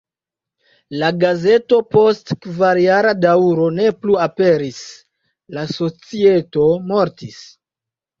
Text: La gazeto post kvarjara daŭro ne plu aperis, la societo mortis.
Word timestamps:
La 1.01 1.09
gazeto 1.23 1.77
post 1.95 2.31
kvarjara 2.45 3.11
daŭro 3.25 3.67
ne 3.75 3.91
plu 4.05 4.15
aperis, 4.23 4.79
la 5.59 5.67
societo 5.75 6.65
mortis. 6.93 7.39